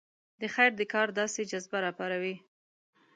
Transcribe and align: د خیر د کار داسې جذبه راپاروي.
د 0.39 0.41
خیر 0.53 0.71
د 0.77 0.81
کار 0.93 1.07
داسې 1.19 1.41
جذبه 1.51 1.77
راپاروي. 1.85 2.35